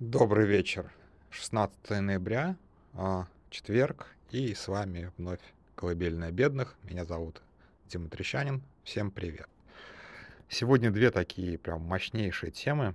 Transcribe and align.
Добрый 0.00 0.46
вечер. 0.46 0.92
16 1.30 2.00
ноября, 2.00 2.54
а, 2.94 3.26
четверг, 3.50 4.06
и 4.30 4.54
с 4.54 4.68
вами 4.68 5.10
вновь 5.16 5.40
«Колыбельная 5.74 6.30
бедных». 6.30 6.76
Меня 6.84 7.04
зовут 7.04 7.42
Дима 7.88 8.08
Трещанин. 8.08 8.62
Всем 8.84 9.10
привет. 9.10 9.48
Сегодня 10.48 10.92
две 10.92 11.10
такие 11.10 11.58
прям 11.58 11.80
мощнейшие 11.82 12.52
темы. 12.52 12.94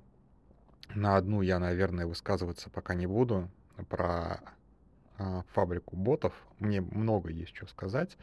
На 0.95 1.17
одну 1.17 1.41
я, 1.41 1.59
наверное, 1.59 2.05
высказываться 2.05 2.69
пока 2.69 2.93
не 2.93 3.05
буду. 3.05 3.49
Про 3.89 4.39
а, 5.17 5.43
фабрику 5.51 5.97
ботов. 5.97 6.33
Мне 6.59 6.79
много 6.79 7.31
есть 7.31 7.53
что 7.53 7.67
сказать, 7.67 8.17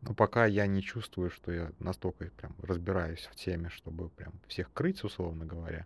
но 0.00 0.14
пока 0.14 0.46
я 0.46 0.66
не 0.66 0.80
чувствую, 0.80 1.28
что 1.28 1.52
я 1.52 1.70
настолько 1.80 2.30
прям 2.30 2.54
разбираюсь 2.62 3.28
в 3.30 3.34
теме, 3.34 3.68
чтобы 3.68 4.08
прям 4.08 4.32
всех 4.48 4.72
крыть, 4.72 5.04
условно 5.04 5.44
говоря. 5.44 5.84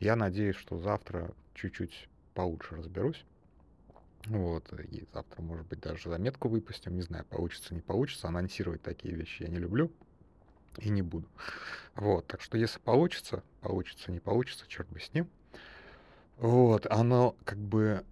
Я 0.00 0.16
надеюсь, 0.16 0.56
что 0.56 0.78
завтра 0.78 1.30
чуть-чуть 1.54 2.08
получше 2.34 2.76
разберусь. 2.76 3.24
Вот, 4.26 4.72
и 4.72 5.06
завтра, 5.12 5.40
может 5.40 5.66
быть, 5.66 5.80
даже 5.80 6.10
заметку 6.10 6.48
выпустим. 6.48 6.94
Не 6.94 7.02
знаю, 7.02 7.24
получится, 7.24 7.74
не 7.74 7.80
получится. 7.80 8.28
Анонсировать 8.28 8.82
такие 8.82 9.14
вещи 9.14 9.44
я 9.44 9.48
не 9.48 9.58
люблю 9.58 9.90
и 10.78 10.88
не 10.88 11.02
буду. 11.02 11.28
Вот, 11.94 12.26
так 12.26 12.40
что 12.40 12.58
если 12.58 12.78
получится, 12.80 13.42
получится, 13.60 14.12
не 14.12 14.20
получится, 14.20 14.66
черт 14.68 14.88
бы 14.88 15.00
с 15.00 15.12
ним. 15.14 15.28
Вот, 16.38 16.86
оно 16.90 17.34
как 17.44 17.58
бы, 17.58 18.04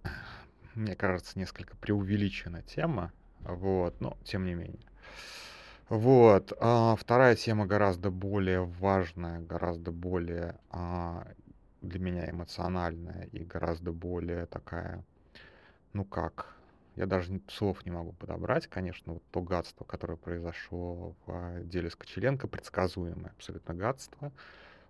мне 0.73 0.95
кажется, 0.95 1.37
несколько 1.37 1.75
преувеличена 1.77 2.63
тема, 2.63 3.11
вот, 3.41 4.01
но 4.01 4.17
тем 4.23 4.45
не 4.45 4.55
менее. 4.55 4.79
Вот, 5.89 6.51
а 6.59 6.95
вторая 6.95 7.35
тема 7.35 7.67
гораздо 7.67 8.09
более 8.09 8.65
важная, 8.65 9.39
гораздо 9.41 9.91
более 9.91 10.57
а, 10.71 11.27
для 11.85 11.99
меня 11.99 12.29
эмоциональная 12.29 13.27
и 13.31 13.43
гораздо 13.43 13.91
более 13.91 14.45
такая, 14.45 15.03
ну 15.93 16.03
как, 16.05 16.55
я 16.95 17.05
даже 17.05 17.41
слов 17.49 17.85
не 17.85 17.91
могу 17.91 18.13
подобрать, 18.13 18.67
конечно, 18.67 19.13
вот 19.13 19.23
то 19.31 19.41
гадство, 19.41 19.83
которое 19.83 20.17
произошло 20.17 21.15
в 21.25 21.63
деле 21.63 21.89
с 21.89 21.95
Кочеленко, 21.95 22.47
предсказуемое 22.47 23.31
абсолютно 23.31 23.73
гадство. 23.73 24.31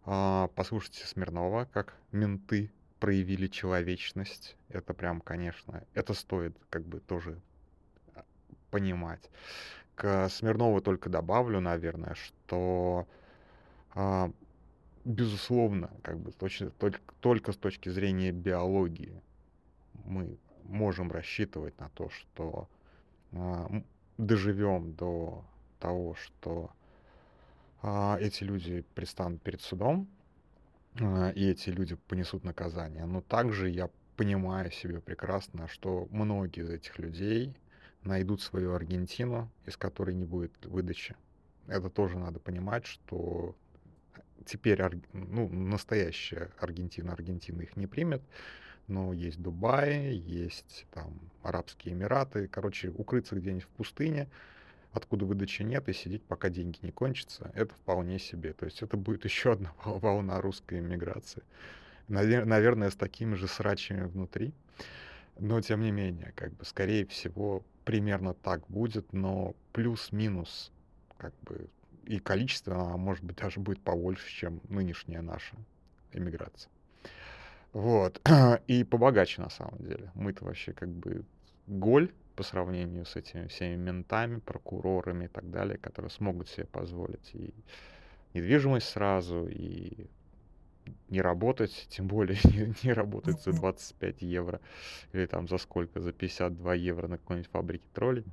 А, 0.06 0.50
послушайте 0.56 1.06
Смирнова, 1.06 1.68
как 1.72 1.96
менты 2.12 2.72
проявили 3.00 3.48
человечность. 3.48 4.56
Это 4.70 4.94
прям, 4.94 5.20
конечно, 5.22 5.84
это 5.94 6.14
стоит 6.14 6.56
как 6.70 6.86
бы 6.86 7.00
тоже 7.00 7.40
а, 8.14 8.24
понимать. 8.70 9.30
К 9.96 10.30
Смирнову 10.30 10.82
только 10.82 11.10
добавлю, 11.10 11.60
наверное, 11.60 12.16
что 12.16 13.08
а, 13.96 14.32
безусловно, 15.06 15.92
как 16.02 16.20
бы 16.20 16.32
точно, 16.32 16.72
только, 16.72 17.00
только 17.22 17.52
с 17.52 17.58
точки 17.58 17.90
зрения 17.90 18.32
биологии 18.32 19.22
мы 20.04 20.38
можем 20.64 21.12
рассчитывать 21.12 21.80
на 21.80 21.90
то, 21.90 22.10
что 22.10 22.68
э, 23.32 23.82
доживем 24.18 24.94
до 24.94 25.46
того, 25.80 26.16
что 26.16 26.72
э, 27.84 28.18
эти 28.20 28.44
люди 28.44 28.84
предстанут 28.96 29.42
перед 29.42 29.62
судом, 29.62 30.08
э, 31.00 31.34
и 31.34 31.50
эти 31.50 31.70
люди 31.70 31.96
понесут 32.08 32.44
наказание. 32.44 33.06
Но 33.06 33.22
также 33.22 33.70
я 33.70 33.90
понимаю 34.18 34.72
себе 34.72 35.02
прекрасно, 35.02 35.68
что 35.68 36.08
многие 36.10 36.64
из 36.64 36.70
этих 36.70 36.98
людей 36.98 37.56
найдут 38.04 38.42
свою 38.42 38.74
Аргентину, 38.74 39.52
из 39.66 39.78
которой 39.78 40.16
не 40.16 40.26
будет 40.26 40.66
выдачи. 40.66 41.16
Это 41.68 41.90
тоже 41.90 42.18
надо 42.18 42.40
понимать, 42.40 42.86
что 42.86 43.56
теперь 44.46 44.82
ну, 45.14 45.50
настоящая 45.50 46.52
Аргентина, 46.60 47.14
Аргентина 47.14 47.62
их 47.62 47.76
не 47.78 47.88
примет, 47.88 48.22
но 48.88 49.14
есть 49.14 49.42
Дубай, 49.42 50.16
есть 50.16 50.86
там 50.92 51.20
Арабские 51.42 51.94
Эмираты, 51.94 52.48
короче, 52.48 52.90
укрыться 52.90 53.36
где-нибудь 53.36 53.64
в 53.64 53.70
пустыне, 53.70 54.28
откуда 54.92 55.26
выдачи 55.26 55.64
нет, 55.64 55.88
и 55.90 55.94
сидеть, 55.94 56.24
пока 56.24 56.50
деньги 56.50 56.78
не 56.82 56.92
кончатся, 56.92 57.52
это 57.54 57.74
вполне 57.74 58.20
себе. 58.20 58.54
То 58.54 58.66
есть 58.66 58.82
это 58.82 58.98
будет 58.98 59.26
еще 59.26 59.54
одна 59.54 59.74
волна 59.84 60.40
русской 60.42 60.80
иммиграции. 60.80 61.44
Наверное, 62.08 62.92
с 62.92 62.96
такими 62.96 63.34
же 63.34 63.48
срачами 63.48 64.04
внутри. 64.04 64.54
Но, 65.38 65.60
тем 65.62 65.82
не 65.82 65.92
менее, 65.92 66.32
как 66.36 66.54
бы, 66.54 66.64
скорее 66.64 67.06
всего, 67.08 67.64
примерно 67.84 68.34
так 68.34 68.66
будет, 68.70 69.12
но 69.12 69.54
плюс-минус, 69.74 70.72
как 71.18 71.34
бы, 71.42 71.68
и 72.06 72.20
количественно, 72.20 72.94
а 72.94 72.98
может 72.98 73.24
быть 73.24 73.38
даже 73.38 73.60
будет 73.60 73.82
побольше, 73.82 74.30
чем 74.30 74.62
нынешняя 74.70 75.22
наша 75.22 75.56
иммиграция. 76.14 76.72
Вот. 77.74 78.22
И 78.68 78.84
побогаче 78.84 79.42
на 79.42 79.50
самом 79.50 79.80
деле. 79.80 80.12
Мы-то 80.16 80.46
вообще 80.46 80.74
как 80.74 80.90
бы 80.90 81.26
голь 81.68 82.12
по 82.36 82.44
сравнению 82.44 83.06
с 83.06 83.16
этими 83.16 83.48
всеми 83.48 83.76
ментами, 83.76 84.40
прокурорами 84.40 85.26
и 85.26 85.28
так 85.28 85.50
далее, 85.52 85.78
которые 85.78 86.12
смогут 86.12 86.48
себе 86.50 86.66
позволить 86.66 87.32
и 87.34 87.54
недвижимость 88.34 88.90
сразу, 88.90 89.48
и 89.48 90.08
не 91.10 91.22
работать, 91.22 91.88
тем 91.90 92.08
более 92.08 92.38
не, 92.44 92.74
не 92.84 92.94
работать 92.94 93.42
за 93.42 93.54
25 93.54 94.22
евро 94.22 94.62
или 95.14 95.26
там 95.26 95.48
за 95.48 95.58
сколько, 95.58 96.00
за 96.00 96.12
52 96.12 96.76
евро 96.76 97.08
на 97.08 97.18
какой-нибудь 97.18 97.50
фабрике 97.52 97.86
троллей. 97.94 98.26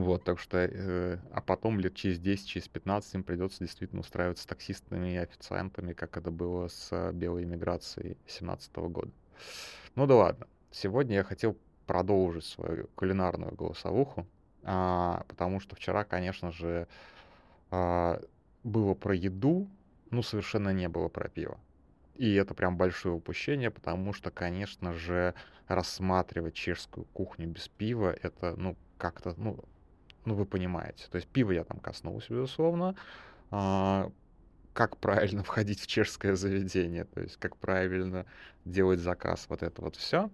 Вот, 0.00 0.24
так 0.24 0.38
что, 0.38 0.58
э, 0.58 1.18
а 1.32 1.40
потом 1.40 1.78
лет 1.80 1.94
через 1.94 2.18
10, 2.18 2.46
через 2.46 2.68
15 2.68 3.14
им 3.14 3.22
придется 3.24 3.60
действительно 3.60 4.00
устраиваться 4.00 4.46
таксистами 4.46 5.14
и 5.14 5.16
официантами, 5.16 5.92
как 5.92 6.16
это 6.16 6.30
было 6.30 6.68
с 6.68 7.12
белой 7.12 7.44
иммиграцией 7.44 8.16
17 8.26 8.76
года. 8.76 9.10
Ну 9.94 10.06
да 10.06 10.16
ладно. 10.16 10.46
Сегодня 10.70 11.16
я 11.16 11.24
хотел 11.24 11.56
продолжить 11.86 12.44
свою 12.44 12.88
кулинарную 12.94 13.54
голосовуху, 13.54 14.26
а, 14.62 15.24
потому 15.28 15.60
что 15.60 15.76
вчера, 15.76 16.04
конечно 16.04 16.52
же, 16.52 16.86
а, 17.70 18.20
было 18.64 18.94
про 18.94 19.14
еду, 19.14 19.68
ну 20.10 20.22
совершенно 20.22 20.70
не 20.70 20.88
было 20.88 21.08
про 21.08 21.28
пиво. 21.28 21.58
И 22.16 22.34
это 22.34 22.54
прям 22.54 22.76
большое 22.76 23.14
упущение, 23.14 23.70
потому 23.70 24.12
что, 24.12 24.30
конечно 24.30 24.92
же, 24.92 25.34
рассматривать 25.66 26.54
чешскую 26.54 27.06
кухню 27.12 27.48
без 27.48 27.68
пива, 27.68 28.14
это, 28.22 28.54
ну, 28.56 28.76
как-то, 28.98 29.34
ну, 29.36 29.58
ну, 30.24 30.34
вы 30.34 30.44
понимаете. 30.44 31.04
То 31.10 31.16
есть 31.16 31.28
пиво 31.28 31.52
я 31.52 31.64
там 31.64 31.78
коснулся, 31.78 32.32
безусловно. 32.32 32.94
А, 33.50 34.10
как 34.72 34.96
правильно 34.96 35.42
входить 35.44 35.80
в 35.80 35.86
чешское 35.86 36.34
заведение, 36.34 37.04
то 37.04 37.20
есть 37.20 37.36
как 37.36 37.56
правильно 37.56 38.26
делать 38.64 39.00
заказ, 39.00 39.46
вот 39.48 39.62
это 39.62 39.82
вот 39.82 39.96
все. 39.96 40.30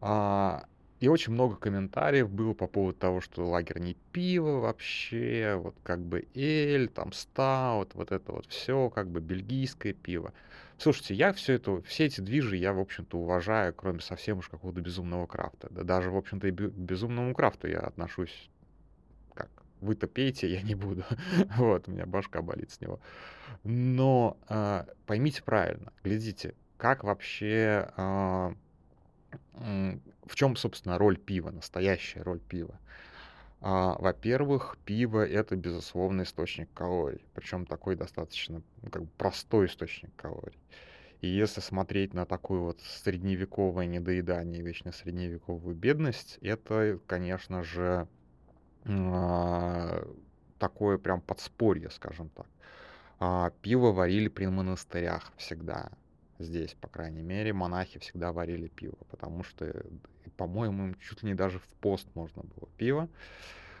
А, 0.00 0.64
и 1.00 1.08
очень 1.08 1.32
много 1.32 1.56
комментариев 1.56 2.28
было 2.28 2.54
по 2.54 2.66
поводу 2.66 2.98
того, 2.98 3.20
что 3.20 3.46
лагерь 3.48 3.78
не 3.78 3.94
пиво 4.12 4.58
вообще, 4.58 5.54
вот 5.56 5.76
как 5.84 6.00
бы 6.00 6.26
эль, 6.34 6.88
там 6.88 7.12
стаут, 7.12 7.94
вот 7.94 8.10
это 8.10 8.32
вот 8.32 8.46
все, 8.46 8.90
как 8.90 9.08
бы 9.08 9.20
бельгийское 9.20 9.92
пиво. 9.92 10.32
Слушайте, 10.76 11.14
я 11.14 11.32
все 11.32 11.54
это, 11.54 11.82
все 11.82 12.06
эти 12.06 12.20
движи 12.20 12.56
я, 12.56 12.72
в 12.72 12.78
общем-то, 12.78 13.18
уважаю, 13.18 13.74
кроме 13.74 14.00
совсем 14.00 14.38
уж 14.38 14.48
какого-то 14.48 14.80
безумного 14.80 15.26
крафта. 15.26 15.68
Да 15.70 15.82
даже, 15.82 16.10
в 16.10 16.16
общем-то, 16.16 16.46
и 16.46 16.50
безумному 16.50 17.34
крафту 17.34 17.68
я 17.68 17.80
отношусь 17.80 18.48
вы-то 19.80 20.06
пейте, 20.06 20.48
я 20.50 20.62
не 20.62 20.74
буду. 20.74 21.04
вот, 21.56 21.88
у 21.88 21.90
меня 21.90 22.06
башка 22.06 22.42
болит 22.42 22.70
с 22.70 22.80
него. 22.80 23.00
Но 23.64 24.36
э, 24.48 24.84
поймите 25.06 25.42
правильно, 25.42 25.92
глядите, 26.04 26.54
как 26.76 27.04
вообще, 27.04 27.90
э, 27.96 28.54
в 29.54 30.34
чем, 30.34 30.56
собственно, 30.56 30.98
роль 30.98 31.18
пива, 31.18 31.50
настоящая 31.50 32.22
роль 32.22 32.40
пива. 32.40 32.78
А, 33.60 33.96
во-первых, 33.98 34.78
пиво 34.84 35.26
это 35.26 35.56
безусловно 35.56 36.22
источник 36.22 36.72
калорий, 36.74 37.24
причем 37.34 37.66
такой 37.66 37.96
достаточно 37.96 38.62
ну, 38.82 38.90
как 38.90 39.02
бы 39.02 39.08
простой 39.16 39.66
источник 39.66 40.14
калорий. 40.14 40.58
И 41.20 41.26
если 41.26 41.60
смотреть 41.60 42.14
на 42.14 42.24
такое 42.24 42.60
вот 42.60 42.80
средневековое 42.80 43.86
недоедание, 43.86 44.62
вечно 44.62 44.92
средневековую 44.92 45.74
бедность, 45.74 46.38
это, 46.40 47.00
конечно 47.08 47.64
же, 47.64 47.82
а, 47.82 48.08
такое 50.58 50.98
прям 50.98 51.20
подспорье, 51.20 51.90
скажем 51.90 52.30
так. 52.30 52.46
А, 53.20 53.50
пиво 53.62 53.92
варили 53.92 54.28
при 54.28 54.46
монастырях 54.46 55.32
всегда. 55.36 55.90
Здесь, 56.38 56.74
по 56.74 56.88
крайней 56.88 57.22
мере, 57.22 57.52
монахи 57.52 57.98
всегда 57.98 58.32
варили 58.32 58.68
пиво, 58.68 58.96
потому 59.10 59.42
что, 59.42 59.84
по-моему, 60.36 60.86
им 60.86 60.94
чуть 61.00 61.22
ли 61.22 61.30
не 61.30 61.34
даже 61.34 61.58
в 61.58 61.66
пост 61.80 62.08
можно 62.14 62.42
было 62.42 62.68
пиво. 62.76 63.08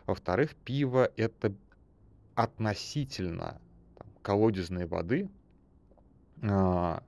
Во-вторых, 0.06 0.56
пиво— 0.56 1.10
это 1.16 1.54
относительно 2.34 3.60
там, 3.96 4.08
колодезной 4.22 4.86
воды, 4.86 5.30
э, 6.42 7.00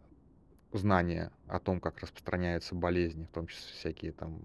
знание 0.72 1.32
о 1.48 1.58
том, 1.58 1.80
как 1.80 1.98
распространяются 1.98 2.76
болезни, 2.76 3.24
в 3.24 3.30
том 3.30 3.48
числе 3.48 3.72
всякие 3.74 4.12
там 4.12 4.40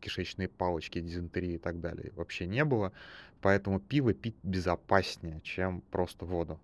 кишечные 0.00 0.48
палочки, 0.48 1.00
дизентерии 1.00 1.54
и 1.54 1.58
так 1.58 1.80
далее 1.80 2.12
вообще 2.14 2.46
не 2.46 2.64
было. 2.64 2.92
Поэтому 3.40 3.80
пиво 3.80 4.14
пить 4.14 4.36
безопаснее, 4.42 5.40
чем 5.42 5.80
просто 5.90 6.24
воду. 6.24 6.58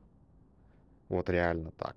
Вот 1.09 1.31
реально 1.31 1.71
так. 1.73 1.97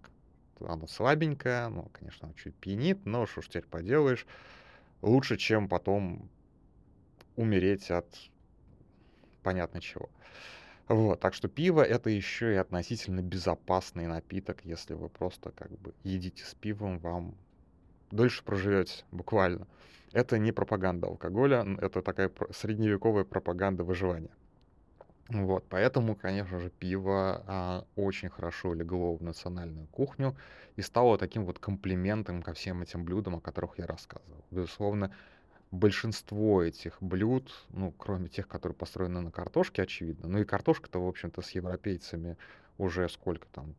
оно 0.59 0.87
слабенькое, 0.87 1.69
ну, 1.69 1.89
конечно, 1.93 2.33
чуть 2.35 2.55
пьянит, 2.55 3.05
но 3.05 3.25
что 3.25 3.41
ж 3.41 3.47
теперь 3.47 3.65
поделаешь, 3.65 4.25
лучше, 5.01 5.37
чем 5.37 5.67
потом 5.67 6.29
умереть 7.35 7.89
от 7.89 8.07
понятно 9.43 9.79
чего. 9.79 10.09
Вот, 10.87 11.19
так 11.19 11.33
что 11.33 11.47
пиво 11.47 11.81
это 11.81 12.09
еще 12.09 12.53
и 12.53 12.57
относительно 12.57 13.21
безопасный 13.21 14.07
напиток, 14.07 14.63
если 14.63 14.93
вы 14.93 15.09
просто 15.09 15.51
как 15.51 15.71
бы 15.79 15.93
едите 16.03 16.45
с 16.45 16.53
пивом, 16.53 16.99
вам 16.99 17.35
дольше 18.11 18.43
проживете, 18.43 19.03
буквально. 19.11 19.67
Это 20.13 20.37
не 20.37 20.51
пропаганда 20.51 21.07
алкоголя, 21.07 21.65
это 21.79 22.01
такая 22.01 22.31
средневековая 22.51 23.23
пропаганда 23.23 23.83
выживания. 23.83 24.31
Вот, 25.29 25.65
поэтому, 25.69 26.15
конечно 26.15 26.59
же, 26.59 26.69
пиво 26.69 27.43
а, 27.47 27.85
очень 27.97 28.29
хорошо 28.29 28.73
легло 28.73 29.15
в 29.15 29.21
национальную 29.21 29.87
кухню 29.87 30.37
и 30.77 30.81
стало 30.81 31.17
таким 31.17 31.45
вот 31.45 31.59
комплиментом 31.59 32.41
ко 32.41 32.53
всем 32.53 32.81
этим 32.81 33.03
блюдам, 33.03 33.35
о 33.35 33.41
которых 33.41 33.77
я 33.77 33.85
рассказывал. 33.85 34.45
Безусловно, 34.51 35.13
большинство 35.71 36.63
этих 36.63 37.01
блюд, 37.01 37.51
ну, 37.69 37.91
кроме 37.91 38.29
тех, 38.29 38.47
которые 38.47 38.75
построены 38.75 39.19
на 39.19 39.31
картошке, 39.31 39.81
очевидно, 39.81 40.29
ну 40.29 40.39
и 40.39 40.45
картошка-то, 40.45 41.03
в 41.03 41.07
общем-то, 41.07 41.41
с 41.41 41.51
европейцами 41.51 42.37
уже 42.77 43.09
сколько 43.09 43.47
там, 43.49 43.75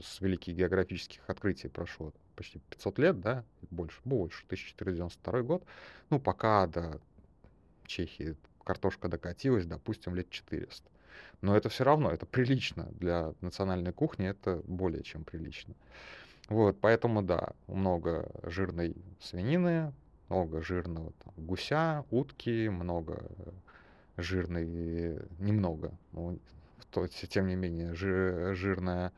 с 0.00 0.20
великих 0.20 0.56
географических 0.56 1.22
открытий 1.28 1.68
прошло, 1.68 2.12
почти 2.34 2.58
500 2.70 2.98
лет, 2.98 3.20
да, 3.20 3.44
больше, 3.70 4.00
больше, 4.04 4.44
1492 4.46 5.42
год, 5.42 5.64
ну, 6.10 6.20
пока 6.20 6.66
до 6.66 7.00
Чехии 7.86 8.36
картошка 8.64 9.08
докатилась, 9.08 9.66
допустим, 9.66 10.14
лет 10.14 10.30
400. 10.30 10.90
Но 11.42 11.56
это 11.56 11.68
все 11.68 11.84
равно, 11.84 12.10
это 12.10 12.26
прилично 12.26 12.88
для 12.92 13.34
национальной 13.40 13.92
кухни, 13.92 14.26
это 14.26 14.62
более 14.64 15.02
чем 15.02 15.24
прилично. 15.24 15.74
Вот, 16.48 16.78
поэтому, 16.80 17.22
да, 17.22 17.52
много 17.66 18.30
жирной 18.42 18.96
свинины, 19.20 19.92
много 20.28 20.62
жирного 20.62 21.12
там, 21.24 21.34
гуся, 21.36 22.04
утки, 22.10 22.68
много 22.68 23.24
жирной, 24.16 24.66
немного, 25.38 25.92
ну, 26.12 26.38
тем 27.28 27.48
не 27.48 27.56
менее, 27.56 27.94
жир, 27.94 28.54
жирная, 28.54 29.12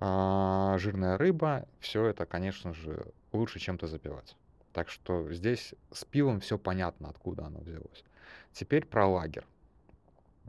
а, 0.00 0.76
жирная 0.78 1.16
рыба, 1.16 1.66
все 1.80 2.06
это, 2.06 2.26
конечно 2.26 2.74
же, 2.74 3.06
лучше 3.32 3.58
чем-то 3.58 3.86
запивать. 3.86 4.36
Так 4.72 4.88
что 4.88 5.32
здесь 5.32 5.74
с 5.92 6.04
пивом 6.04 6.40
все 6.40 6.58
понятно, 6.58 7.08
откуда 7.08 7.46
оно 7.46 7.60
взялось. 7.60 8.04
Теперь 8.52 8.84
про 8.84 9.06
лагерь. 9.06 9.44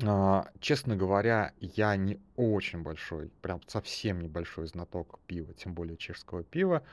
А, 0.04 0.50
честно 0.60 0.96
говоря, 0.96 1.54
я 1.60 1.96
не 1.96 2.20
очень 2.36 2.82
большой, 2.82 3.30
прям 3.42 3.62
совсем 3.68 4.20
небольшой 4.20 4.68
знаток 4.68 5.20
пива, 5.28 5.54
тем 5.54 5.74
более 5.74 5.96
чешского 5.96 6.44
пива. 6.44 6.84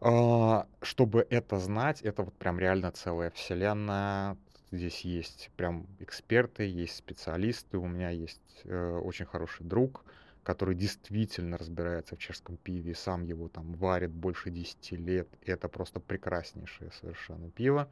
А, 0.00 0.66
чтобы 0.82 1.26
это 1.28 1.58
знать, 1.58 2.02
это 2.02 2.22
вот 2.22 2.34
прям 2.34 2.58
реально 2.58 2.92
целая 2.92 3.30
вселенная. 3.30 4.36
Здесь 4.70 5.02
есть 5.02 5.50
прям 5.56 5.86
эксперты, 6.00 6.64
есть 6.64 6.96
специалисты. 6.96 7.78
У 7.78 7.86
меня 7.86 8.10
есть 8.10 8.62
э, 8.64 8.98
очень 9.02 9.24
хороший 9.24 9.64
друг, 9.64 10.04
который 10.46 10.76
действительно 10.76 11.58
разбирается 11.58 12.14
в 12.14 12.20
чешском 12.20 12.56
пиве, 12.56 12.94
сам 12.94 13.24
его 13.24 13.48
там 13.48 13.72
варит 13.72 14.12
больше 14.12 14.50
10 14.50 14.92
лет. 14.92 15.28
Это 15.44 15.66
просто 15.66 15.98
прекраснейшее 15.98 16.92
совершенно 16.92 17.50
пиво. 17.50 17.88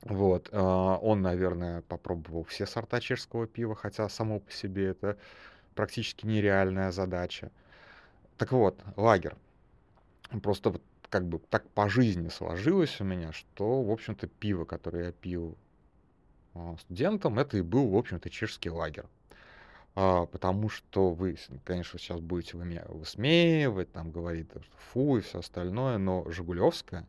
Вот, 0.00 0.48
э, 0.50 0.58
он, 0.58 1.20
наверное, 1.20 1.82
попробовал 1.82 2.44
все 2.44 2.64
сорта 2.64 3.00
чешского 3.00 3.46
пива, 3.46 3.74
хотя 3.74 4.08
само 4.08 4.40
по 4.40 4.50
себе 4.50 4.86
это 4.86 5.18
практически 5.74 6.24
нереальная 6.24 6.90
задача. 6.90 7.50
Так 8.38 8.52
вот, 8.52 8.82
лагерь. 8.96 9.34
Просто 10.42 10.70
вот 10.70 10.82
как 11.10 11.26
бы 11.26 11.38
так 11.50 11.68
по 11.68 11.90
жизни 11.90 12.28
сложилось 12.30 12.98
у 13.02 13.04
меня, 13.04 13.32
что, 13.32 13.82
в 13.82 13.90
общем-то, 13.90 14.26
пиво, 14.26 14.64
которое 14.64 15.06
я 15.06 15.12
пил 15.12 15.54
а, 16.54 16.76
студентом, 16.78 17.38
это 17.38 17.58
и 17.58 17.60
был, 17.60 17.90
в 17.90 17.96
общем-то, 17.96 18.30
чешский 18.30 18.70
лагерь. 18.70 19.04
А, 20.00 20.26
потому 20.26 20.68
что 20.68 21.10
вы, 21.10 21.36
конечно, 21.64 21.98
сейчас 21.98 22.20
будете 22.20 22.56
вы 22.56 22.64
меня 22.64 22.84
высмеивать, 22.86 23.90
там 23.90 24.12
говорить, 24.12 24.48
что 24.48 24.76
фу 24.92 25.16
и 25.16 25.20
все 25.20 25.40
остальное, 25.40 25.98
но 25.98 26.24
Жигулевская 26.30 27.04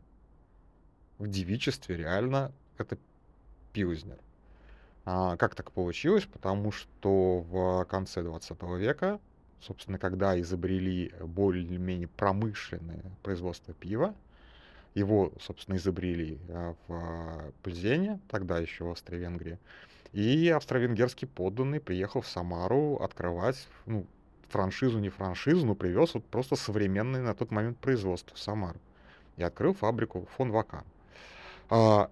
в 1.18 1.28
девичестве 1.28 1.96
реально 1.96 2.50
это 2.78 2.98
пилзнер. 3.72 4.18
А, 5.04 5.36
как 5.36 5.54
так 5.54 5.70
получилось? 5.70 6.24
Потому 6.24 6.72
что 6.72 7.42
в 7.42 7.84
конце 7.84 8.24
20 8.24 8.60
века 8.80 9.20
собственно, 9.60 9.98
когда 9.98 10.40
изобрели 10.40 11.12
более-менее 11.20 12.08
промышленное 12.08 13.04
производство 13.22 13.72
пива, 13.72 14.16
его, 14.94 15.32
собственно, 15.40 15.76
изобрели 15.76 16.38
а, 16.48 16.74
в 16.86 17.52
Пльзене, 17.62 18.20
тогда 18.28 18.58
еще 18.58 18.84
в 18.84 18.90
Австро-Венгрии, 18.90 19.58
и 20.12 20.48
австро-венгерский 20.48 21.26
подданный 21.26 21.80
приехал 21.80 22.20
в 22.20 22.26
Самару 22.26 22.96
открывать, 22.96 23.68
ну, 23.86 24.06
франшизу, 24.48 24.98
не 24.98 25.08
франшизу, 25.08 25.64
но 25.64 25.74
привез 25.74 26.14
вот 26.14 26.24
просто 26.24 26.56
современное 26.56 27.22
на 27.22 27.34
тот 27.34 27.52
момент 27.52 27.78
производство 27.78 28.36
в 28.36 28.40
Самару. 28.40 28.80
И 29.36 29.42
открыл 29.42 29.72
фабрику 29.72 30.28
фон 30.36 30.50
Вакан. 30.50 30.84
А, 31.68 32.10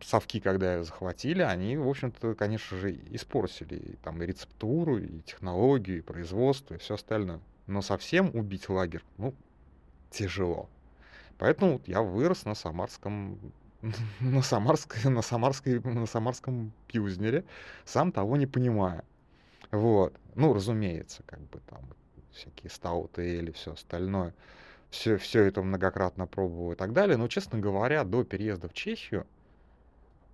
совки, 0.00 0.40
когда 0.40 0.84
захватили, 0.84 1.40
они, 1.40 1.78
в 1.78 1.88
общем-то, 1.88 2.34
конечно 2.34 2.76
же, 2.76 2.92
испортили 3.10 3.76
и, 3.76 3.96
там, 3.96 4.22
и 4.22 4.26
рецептуру, 4.26 4.98
и 4.98 5.20
технологию, 5.22 5.98
и 5.98 6.02
производство, 6.02 6.74
и 6.74 6.78
все 6.78 6.94
остальное. 6.94 7.40
Но 7.66 7.80
совсем 7.80 8.30
убить 8.34 8.68
лагерь, 8.68 9.02
ну, 9.16 9.34
тяжело. 10.10 10.68
Поэтому 11.38 11.80
я 11.86 12.02
вырос 12.02 12.44
на 12.44 12.54
самарском 12.54 13.38
на 14.20 14.42
самарской, 14.42 15.10
на 15.10 15.22
самарской, 15.22 15.80
на 15.80 16.06
самарском 16.06 16.72
пьюзнере, 16.88 17.44
сам 17.84 18.12
того 18.12 18.36
не 18.36 18.46
понимая. 18.46 19.04
Вот. 19.70 20.14
Ну, 20.34 20.52
разумеется, 20.52 21.22
как 21.26 21.40
бы 21.40 21.60
там 21.68 21.80
всякие 22.32 22.70
стауты 22.70 23.38
или 23.38 23.50
все 23.50 23.72
остальное. 23.72 24.34
Все, 24.90 25.16
все 25.18 25.44
это 25.44 25.62
многократно 25.62 26.26
пробовал 26.26 26.72
и 26.72 26.76
так 26.76 26.92
далее. 26.92 27.16
Но, 27.16 27.28
честно 27.28 27.58
говоря, 27.58 28.04
до 28.04 28.24
переезда 28.24 28.68
в 28.68 28.72
Чехию 28.72 29.26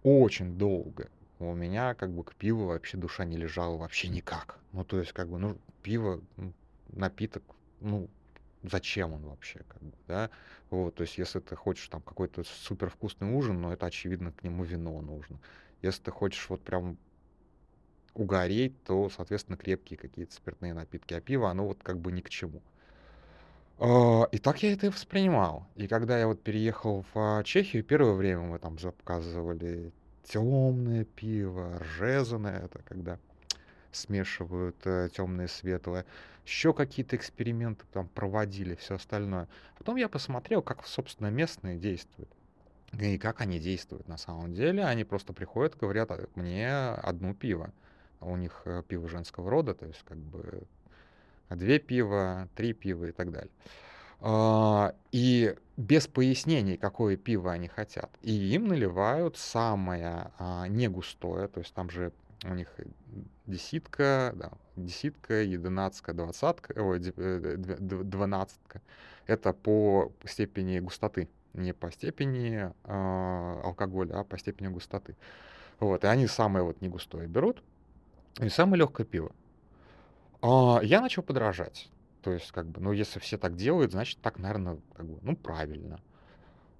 очень 0.02 0.58
долго 0.58 1.08
у 1.42 1.54
меня 1.54 1.94
как 1.94 2.10
бы 2.10 2.24
к 2.24 2.34
пиву 2.34 2.66
вообще 2.66 2.96
душа 2.96 3.24
не 3.24 3.36
лежала 3.36 3.76
вообще 3.76 4.08
никак. 4.08 4.58
Ну, 4.72 4.84
то 4.84 4.98
есть, 4.98 5.12
как 5.12 5.28
бы, 5.28 5.38
ну, 5.38 5.58
пиво, 5.82 6.20
напиток, 6.88 7.42
ну, 7.80 8.08
зачем 8.62 9.12
он 9.12 9.22
вообще, 9.22 9.60
как 9.68 9.82
бы, 9.82 9.92
да? 10.06 10.30
Вот, 10.70 10.94
то 10.94 11.02
есть, 11.02 11.18
если 11.18 11.40
ты 11.40 11.56
хочешь 11.56 11.88
там 11.88 12.00
какой-то 12.00 12.44
супер 12.44 12.88
вкусный 12.90 13.32
ужин, 13.32 13.60
ну, 13.60 13.70
это 13.70 13.86
очевидно, 13.86 14.32
к 14.32 14.42
нему 14.42 14.64
вино 14.64 15.00
нужно. 15.00 15.38
Если 15.82 16.02
ты 16.02 16.10
хочешь 16.10 16.48
вот 16.48 16.62
прям 16.62 16.96
угореть, 18.14 18.82
то, 18.84 19.08
соответственно, 19.08 19.56
крепкие 19.56 19.98
какие-то 19.98 20.34
спиртные 20.34 20.74
напитки, 20.74 21.14
а 21.14 21.20
пиво, 21.20 21.50
оно 21.50 21.66
вот 21.66 21.82
как 21.82 21.98
бы 21.98 22.12
ни 22.12 22.20
к 22.20 22.28
чему. 22.28 22.62
А, 23.78 24.24
и 24.30 24.38
так 24.38 24.62
я 24.62 24.72
это 24.72 24.86
и 24.86 24.90
воспринимал. 24.90 25.66
И 25.76 25.88
когда 25.88 26.18
я 26.18 26.26
вот 26.26 26.42
переехал 26.42 27.04
в 27.14 27.18
а, 27.18 27.42
Чехию, 27.42 27.82
первое 27.82 28.12
время 28.12 28.42
мы 28.42 28.58
там 28.58 28.78
заказывали 28.78 29.92
темное 30.24 31.04
пиво, 31.04 31.78
ржезанное, 31.80 32.64
это 32.64 32.80
когда 32.84 33.18
смешивают 33.92 34.76
э, 34.84 35.08
темное 35.14 35.46
и 35.46 35.48
светлое. 35.48 36.04
Еще 36.44 36.72
какие-то 36.72 37.16
эксперименты 37.16 37.84
там 37.92 38.08
проводили, 38.08 38.74
все 38.74 38.96
остальное. 38.96 39.48
Потом 39.78 39.96
я 39.96 40.08
посмотрел, 40.08 40.62
как, 40.62 40.86
собственно, 40.86 41.28
местные 41.28 41.78
действуют. 41.78 42.30
И 42.98 43.16
как 43.18 43.40
они 43.40 43.58
действуют 43.58 44.08
на 44.08 44.18
самом 44.18 44.52
деле. 44.52 44.84
Они 44.84 45.04
просто 45.04 45.32
приходят, 45.32 45.78
говорят, 45.78 46.10
«А, 46.10 46.26
мне 46.34 46.68
одну 46.68 47.34
пиво. 47.34 47.72
У 48.20 48.36
них 48.36 48.62
э, 48.64 48.82
пиво 48.86 49.08
женского 49.08 49.50
рода, 49.50 49.74
то 49.74 49.86
есть 49.86 50.02
как 50.04 50.18
бы 50.18 50.64
две 51.50 51.78
пива, 51.78 52.48
три 52.54 52.72
пива 52.72 53.06
и 53.06 53.12
так 53.12 53.32
далее. 53.32 53.50
А, 54.20 54.94
и 55.10 55.56
без 55.76 56.06
пояснений, 56.06 56.76
какое 56.76 57.16
пиво 57.16 57.50
они 57.50 57.66
хотят. 57.66 58.10
И 58.22 58.32
им 58.32 58.68
наливают 58.68 59.36
самое 59.36 60.30
а, 60.38 60.68
не 60.68 60.88
густое, 60.88 61.48
то 61.48 61.58
есть 61.58 61.74
там 61.74 61.90
же 61.90 62.12
у 62.44 62.54
них 62.54 62.68
десятка, 63.46 64.32
да, 64.34 64.52
десятка, 64.76 65.42
единадцатка, 65.42 66.12
двадцатка, 66.12 66.74
ой, 66.80 67.00
э, 67.16 67.56
двенадцатка. 67.56 68.82
Это 69.26 69.52
по 69.52 70.12
степени 70.24 70.80
густоты, 70.80 71.28
не 71.54 71.72
по 71.72 71.90
степени 71.90 72.72
э, 72.84 73.60
алкоголя, 73.64 74.20
а 74.20 74.24
по 74.24 74.38
степени 74.38 74.68
густоты. 74.68 75.16
Вот, 75.78 76.04
и 76.04 76.06
они 76.06 76.26
самое 76.26 76.64
вот 76.64 76.80
не 76.80 76.88
густое 76.88 77.28
берут, 77.28 77.62
и 78.40 78.48
самое 78.48 78.78
легкое 78.80 79.06
пиво. 79.06 79.32
А, 80.40 80.80
я 80.82 81.00
начал 81.00 81.22
подражать. 81.22 81.90
То 82.22 82.32
есть, 82.32 82.52
как 82.52 82.66
бы, 82.66 82.80
ну, 82.80 82.92
если 82.92 83.18
все 83.18 83.36
так 83.36 83.56
делают, 83.56 83.92
значит, 83.92 84.20
так, 84.20 84.38
наверное, 84.38 84.78
как 84.94 85.06
бы, 85.06 85.18
ну, 85.22 85.36
правильно. 85.36 86.00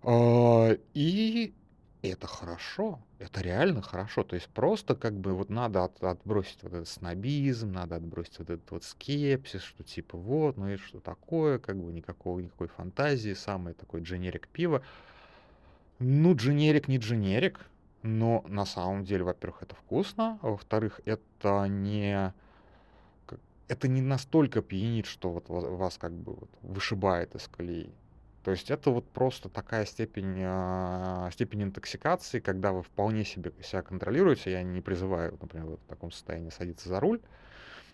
А, 0.03 0.71
и 0.95 1.55
И 2.03 2.09
это 2.09 2.27
хорошо, 2.27 2.99
это 3.21 3.41
реально 3.43 3.81
хорошо. 3.81 4.25
То 4.25 4.35
есть 4.35 4.49
просто 4.49 4.97
как 4.97 5.15
бы 5.15 5.35
вот 5.35 5.51
надо 5.51 5.85
от- 5.85 6.03
отбросить 6.03 6.61
вот 6.63 6.73
этот 6.73 6.89
снобизм, 6.89 7.71
надо 7.71 7.95
отбросить 7.95 8.41
вот 8.41 8.51
этот 8.51 8.69
вот 8.73 8.83
скепсис, 8.83 9.63
что 9.63 9.85
типа 9.85 10.19
вот, 10.19 10.57
ну 10.57 10.69
и 10.69 10.77
что 10.79 10.99
такое, 10.99 11.61
как 11.61 11.77
бы 11.77 11.93
никакого, 11.93 12.41
никакой 12.41 12.67
фантазии, 12.67 13.35
самый 13.35 13.75
такой 13.75 14.01
дженерик 14.01 14.49
пива. 14.49 14.83
Ну, 16.01 16.35
дженерик 16.35 16.89
не 16.89 16.99
дженерик, 16.99 17.61
но 18.03 18.45
на 18.49 18.65
самом 18.65 19.05
деле, 19.05 19.23
во-первых, 19.23 19.63
это 19.63 19.77
вкусно, 19.77 20.41
а 20.43 20.49
во-вторых, 20.49 21.01
это 21.05 21.67
не 21.69 22.35
это 23.69 23.89
не 23.89 24.03
настолько 24.03 24.61
пьянит, 24.61 25.07
что 25.07 25.31
вот 25.31 25.49
ва- 25.49 25.77
вас 25.77 25.97
как 25.99 26.13
бы 26.13 26.35
вот 26.35 26.51
вышибает 26.63 27.35
из 27.35 27.49
колеи. 27.49 27.91
То 28.45 28.51
есть 28.51 28.71
это 28.71 28.91
вот 28.91 29.09
просто 29.09 29.49
такая 29.49 29.85
степень, 29.87 30.41
а, 30.43 31.31
степень 31.33 31.65
интоксикации, 31.65 32.41
когда 32.41 32.73
вы 32.73 32.83
вполне 32.83 33.25
себе 33.25 33.53
себя 33.63 33.83
контролируете. 33.83 34.51
Я 34.51 34.63
не 34.63 34.81
призываю, 34.81 35.39
например, 35.41 35.77
в 35.77 35.89
таком 35.89 36.11
состоянии 36.11 36.51
садиться 36.51 36.89
за 36.89 36.99
руль. 36.99 37.21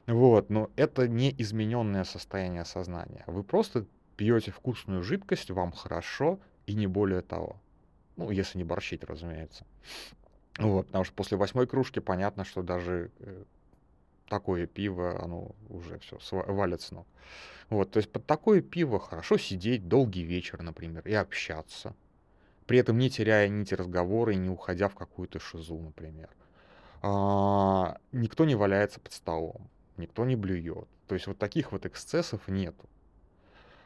Вот, 0.07 0.49
но 0.49 0.71
это 0.77 1.07
не 1.07 1.35
измененное 1.37 2.05
состояние 2.05 2.65
сознания. 2.65 3.25
Вы 3.27 3.43
просто 3.45 3.85
пьете 4.17 4.51
вкусную 4.51 5.03
жидкость, 5.03 5.51
вам 5.51 5.73
хорошо 5.73 6.41
и 6.67 6.75
не 6.75 6.87
более 6.87 7.21
того. 7.21 7.57
Ну, 8.17 8.31
если 8.31 8.57
не 8.57 8.65
борщить, 8.65 9.05
разумеется. 9.05 9.67
Вот, 10.59 10.87
потому 10.87 11.05
что 11.05 11.15
после 11.15 11.37
восьмой 11.37 11.67
кружки 11.67 12.01
понятно, 12.01 12.45
что 12.45 12.63
даже 12.63 13.11
э, 13.21 13.45
такое 14.29 14.67
пиво, 14.67 15.23
оно 15.23 15.53
уже 15.69 15.99
все 15.99 16.19
валит 16.47 16.81
с 16.81 16.91
ног. 16.91 17.07
Вот, 17.71 17.91
то 17.91 17.99
есть 17.99 18.11
под 18.11 18.27
такое 18.27 18.63
пиво 18.63 18.99
хорошо 18.99 19.37
сидеть 19.37 19.89
долгий 19.89 20.23
вечер, 20.23 20.63
например, 20.63 21.07
и 21.07 21.13
общаться, 21.13 21.95
при 22.67 22.79
этом 22.79 22.99
не 22.99 23.11
теряя 23.11 23.49
нити 23.49 23.75
разговора 23.75 24.33
и 24.33 24.37
не 24.37 24.49
уходя 24.49 24.89
в 24.89 24.95
какую-то 24.95 25.39
шизу, 25.39 25.79
например. 25.79 26.29
А, 27.03 27.99
никто 28.13 28.45
не 28.45 28.55
валяется 28.55 29.01
под 29.01 29.13
столом, 29.13 29.69
никто 29.97 30.25
не 30.25 30.37
блюет. 30.37 30.89
То 31.07 31.15
есть 31.15 31.27
вот 31.27 31.39
таких 31.39 31.73
вот 31.73 31.87
эксцессов 31.87 32.47
нету. 32.49 32.89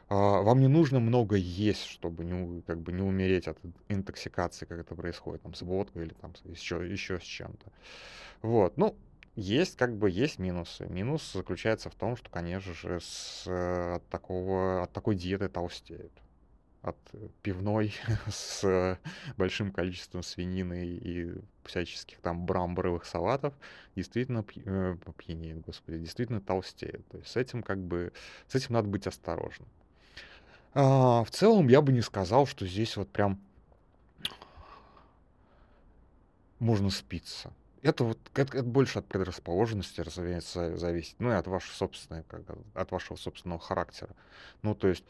А, 0.09 0.41
вам 0.41 0.59
не 0.59 0.67
нужно 0.67 0.99
много 0.99 1.35
есть, 1.35 1.85
чтобы 1.85 2.23
не, 2.25 2.61
как 2.61 2.79
бы 2.79 2.91
не 2.91 3.01
умереть 3.01 3.47
от 3.47 3.57
интоксикации, 3.89 4.65
как 4.65 4.79
это 4.79 4.95
происходит 4.95 5.41
там, 5.41 5.53
с 5.53 5.61
водкой 5.61 6.05
или 6.05 6.13
там, 6.13 6.33
еще, 6.45 6.87
еще 6.87 7.19
с 7.19 7.23
чем-то. 7.23 7.71
Вот, 8.41 8.77
ну, 8.77 8.95
есть 9.35 9.77
как 9.77 9.97
бы 9.97 10.09
есть 10.09 10.37
минусы. 10.39 10.85
Минус 10.85 11.31
заключается 11.33 11.89
в 11.89 11.95
том, 11.95 12.15
что, 12.15 12.29
конечно 12.29 12.73
же, 12.73 12.99
с, 12.99 13.43
э, 13.47 13.95
от, 13.95 14.07
такого, 14.09 14.83
от 14.83 14.93
такой 14.93 15.15
диеты 15.15 15.49
толстеют. 15.49 16.11
От 16.83 16.97
пивной 17.41 17.95
с 18.27 18.99
большим 19.37 19.71
количеством 19.71 20.21
свинины 20.21 20.85
и 20.85 21.33
всяческих 21.63 22.19
там 22.19 22.45
брамборовых 22.45 23.05
салатов 23.05 23.53
действительно 23.95 24.45
э, 24.55 24.97
пьянеет, 25.17 25.61
господи, 25.61 25.97
действительно 25.97 26.41
толстеет. 26.41 27.07
То 27.07 27.17
есть 27.17 27.31
с 27.31 27.37
этим 27.37 27.63
как 27.63 27.79
бы, 27.79 28.11
с 28.47 28.55
этим 28.55 28.73
надо 28.73 28.87
быть 28.87 29.07
осторожным. 29.07 29.67
А, 30.75 31.23
в 31.23 31.31
целом 31.31 31.69
я 31.69 31.81
бы 31.81 31.91
не 31.91 32.01
сказал, 32.01 32.45
что 32.45 32.67
здесь 32.67 32.97
вот 32.97 33.09
прям 33.09 33.39
можно 36.59 36.89
спиться 36.89 37.53
это 37.83 38.05
вот 38.05 38.17
это, 38.33 38.57
это 38.57 38.63
больше 38.63 38.99
от 38.99 39.05
предрасположенности, 39.05 40.01
разумеется, 40.01 40.77
зависит. 40.77 41.15
Ну 41.19 41.29
и 41.31 41.33
от 41.33 41.47
вашего 41.47 41.73
собственного, 41.75 42.23
как, 42.23 42.41
от 42.73 42.91
вашего 42.91 43.17
собственного 43.17 43.59
характера. 43.59 44.15
Ну, 44.61 44.73
то 44.73 44.87
есть 44.87 45.03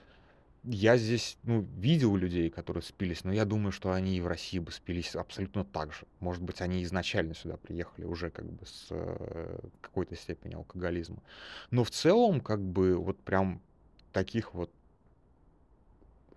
я 0.63 0.97
здесь, 0.97 1.37
ну, 1.43 1.61
видел 1.77 2.15
людей, 2.15 2.49
которые 2.49 2.83
спились, 2.83 3.23
но 3.23 3.31
я 3.31 3.45
думаю, 3.45 3.71
что 3.71 3.91
они 3.91 4.17
и 4.17 4.21
в 4.21 4.27
России 4.27 4.59
бы 4.59 4.71
спились 4.71 5.15
абсолютно 5.15 5.65
так 5.65 5.93
же. 5.93 6.05
Может 6.19 6.41
быть, 6.41 6.61
они 6.61 6.83
изначально 6.83 7.35
сюда 7.35 7.57
приехали 7.57 8.05
уже 8.05 8.31
как 8.31 8.45
бы 8.45 8.65
с 8.65 8.87
э, 8.89 9.59
какой-то 9.81 10.15
степенью 10.15 10.59
алкоголизма. 10.59 11.21
Но 11.69 11.83
в 11.83 11.91
целом, 11.91 12.41
как 12.41 12.61
бы, 12.61 12.95
вот 12.95 13.19
прям 13.19 13.61
таких 14.11 14.53
вот... 14.53 14.71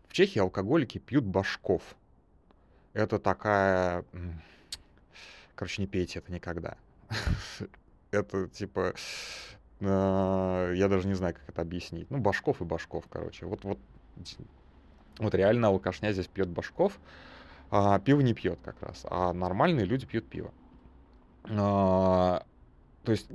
В 0.09 0.12
Чехии 0.12 0.40
алкоголики 0.40 0.99
пьют 0.99 1.25
башков. 1.25 1.97
Это 2.95 3.19
такая 3.19 4.05
Короче, 5.56 5.82
не 5.82 5.88
пейте 5.88 6.20
это 6.20 6.30
никогда. 6.32 6.76
Это 8.12 8.46
типа... 8.48 8.94
А, 9.80 10.72
я 10.72 10.88
даже 10.88 11.08
не 11.08 11.14
знаю, 11.14 11.34
как 11.34 11.48
это 11.48 11.60
объяснить. 11.60 12.10
Ну, 12.10 12.18
башков 12.18 12.62
и 12.62 12.64
башков, 12.64 13.04
короче. 13.10 13.44
Вот, 13.44 13.64
вот, 13.64 13.78
вот 15.18 15.34
реально 15.34 15.68
алкашня 15.68 16.12
здесь 16.12 16.28
пьет 16.28 16.48
башков, 16.48 16.98
а 17.70 17.98
пиво 17.98 18.20
не 18.20 18.32
пьет 18.32 18.58
как 18.64 18.80
раз. 18.82 19.04
А 19.10 19.32
нормальные 19.32 19.84
люди 19.84 20.06
пьют 20.06 20.28
пиво. 20.28 20.54
А, 21.44 22.46
то 23.04 23.12
есть, 23.12 23.28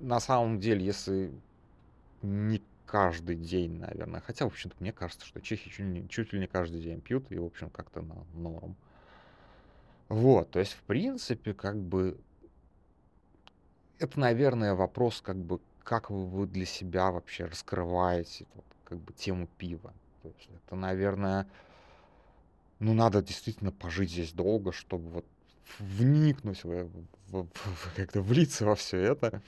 на 0.00 0.20
самом 0.20 0.60
деле, 0.60 0.84
если 0.84 1.32
не 2.22 2.62
каждый 2.86 3.36
день, 3.36 3.78
наверное, 3.78 4.20
хотя, 4.20 4.44
в 4.44 4.48
общем-то, 4.48 4.76
мне 4.80 4.92
кажется, 4.92 5.26
что 5.26 5.40
чехи 5.40 5.70
чуть 5.70 5.86
ли, 5.86 6.08
чуть 6.08 6.32
ли 6.32 6.40
не 6.40 6.46
каждый 6.46 6.80
день 6.80 7.00
пьют, 7.00 7.30
и, 7.30 7.38
в 7.38 7.44
общем, 7.44 7.70
как-то 7.70 8.02
на 8.02 8.24
норм. 8.34 8.76
Вот, 10.12 10.50
то 10.50 10.58
есть, 10.58 10.72
в 10.74 10.82
принципе, 10.82 11.54
как 11.54 11.80
бы 11.80 12.20
это, 13.98 14.20
наверное, 14.20 14.74
вопрос, 14.74 15.22
как 15.22 15.38
бы, 15.38 15.58
как 15.82 16.10
вы 16.10 16.46
для 16.46 16.66
себя 16.66 17.10
вообще 17.10 17.46
раскрываете 17.46 18.44
вот, 18.54 18.66
как 18.84 18.98
бы 18.98 19.14
тему 19.14 19.48
пива. 19.56 19.94
То 20.22 20.28
есть 20.28 20.50
это, 20.54 20.76
наверное, 20.76 21.48
ну, 22.78 22.92
надо 22.92 23.22
действительно 23.22 23.72
пожить 23.72 24.10
здесь 24.10 24.34
долго, 24.34 24.70
чтобы 24.70 25.08
вот 25.08 25.24
вникнуть, 25.78 26.62
в, 26.62 26.90
в, 27.30 27.46
в, 27.46 27.94
как-то 27.96 28.20
влиться 28.20 28.66
во 28.66 28.74
все 28.74 28.98
это, 28.98 29.40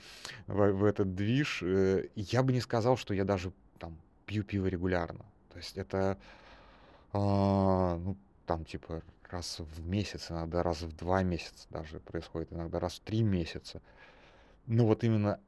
в, 0.47 0.71
в 0.71 0.83
этот 0.83 1.13
движ. 1.13 1.61
Э, 1.61 2.07
я 2.15 2.41
бы 2.41 2.53
не 2.53 2.61
сказал, 2.61 2.97
что 2.97 3.13
я 3.13 3.23
даже 3.23 3.53
там 3.77 3.95
пью 4.25 4.43
пиво 4.43 4.65
регулярно. 4.65 5.25
То 5.51 5.57
есть 5.59 5.77
это, 5.77 6.17
а, 7.13 7.99
ну, 7.99 8.17
там, 8.47 8.65
типа, 8.65 9.03
раз 9.31 9.59
в 9.59 9.87
месяц, 9.87 10.31
иногда 10.31 10.63
раз 10.63 10.81
в 10.81 10.95
два 10.95 11.23
месяца 11.23 11.67
даже 11.69 11.99
происходит, 11.99 12.53
иногда 12.53 12.79
раз 12.79 12.95
в 12.95 12.99
три 13.01 13.23
месяца. 13.23 13.81
Но 14.67 14.85
вот 14.85 15.03
именно 15.03 15.39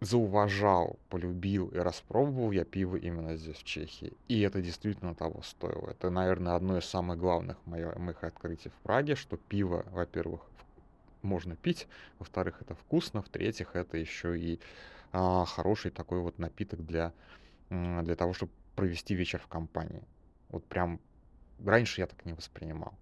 зауважал, 0.00 0.98
полюбил 1.08 1.68
и 1.68 1.78
распробовал 1.78 2.50
я 2.50 2.64
пиво 2.64 2.96
именно 2.96 3.36
здесь, 3.36 3.56
в 3.56 3.64
Чехии. 3.64 4.12
И 4.28 4.40
это 4.40 4.60
действительно 4.60 5.14
того 5.14 5.42
стоило. 5.42 5.90
Это, 5.90 6.10
наверное, 6.10 6.54
одно 6.54 6.78
из 6.78 6.84
самых 6.84 7.18
главных 7.18 7.56
моих, 7.66 7.96
моих 7.96 8.24
открытий 8.24 8.70
в 8.70 8.74
Праге, 8.82 9.14
что 9.14 9.36
пиво, 9.36 9.84
во-первых, 9.92 10.40
можно 11.22 11.54
пить, 11.54 11.86
во-вторых, 12.18 12.60
это 12.60 12.74
вкусно, 12.74 13.22
в-третьих, 13.22 13.76
это 13.76 13.96
еще 13.96 14.38
и 14.38 14.58
а, 15.12 15.44
хороший 15.44 15.92
такой 15.92 16.20
вот 16.20 16.38
напиток 16.38 16.84
для, 16.84 17.12
для 17.70 18.16
того, 18.16 18.32
чтобы 18.32 18.50
провести 18.74 19.14
вечер 19.14 19.38
в 19.38 19.46
компании. 19.46 20.02
Вот 20.48 20.64
прям 20.64 20.98
Раньше 21.64 22.00
я 22.00 22.06
так 22.06 22.24
не 22.24 22.32
воспринимал. 22.32 22.94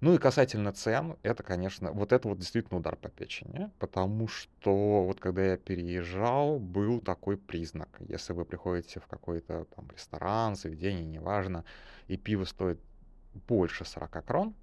Ну 0.00 0.14
и 0.14 0.18
касательно 0.18 0.72
цен, 0.72 1.16
это, 1.22 1.42
конечно, 1.42 1.92
вот 1.92 2.12
это 2.12 2.28
вот 2.28 2.38
действительно 2.38 2.78
удар 2.78 2.96
по 2.96 3.08
печени, 3.08 3.70
потому 3.78 4.28
что 4.28 5.04
вот 5.04 5.20
когда 5.20 5.44
я 5.44 5.56
переезжал, 5.56 6.58
был 6.58 7.00
такой 7.00 7.36
признак. 7.36 7.88
Если 8.00 8.32
вы 8.32 8.44
приходите 8.44 9.00
в 9.00 9.06
какой-то 9.06 9.66
там 9.76 9.88
ресторан, 9.94 10.56
заведение, 10.56 11.04
неважно, 11.04 11.64
и 12.08 12.16
пиво 12.16 12.44
стоит 12.44 12.80
больше 13.48 13.84
40 13.84 14.24
крон, 14.24 14.54